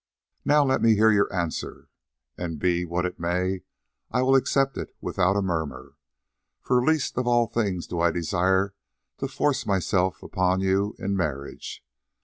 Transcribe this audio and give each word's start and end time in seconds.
"Now 0.43 0.65
let 0.65 0.81
me 0.81 0.95
hear 0.95 1.11
your 1.11 1.31
answer, 1.31 1.87
and 2.35 2.57
be 2.57 2.81
it 2.81 2.85
what 2.89 3.05
it 3.05 3.19
may, 3.19 3.61
I 4.09 4.23
will 4.23 4.33
accept 4.33 4.75
it 4.75 4.95
without 4.99 5.35
a 5.37 5.43
murmur, 5.43 5.93
for 6.59 6.83
least 6.83 7.19
of 7.19 7.27
all 7.27 7.45
things 7.45 7.85
do 7.85 7.99
I 7.99 8.09
desire 8.09 8.73
to 9.19 9.27
force 9.27 9.63
myself 9.63 10.23
upon 10.23 10.59
you 10.59 10.95
in 10.97 11.15
marriage. 11.15 11.85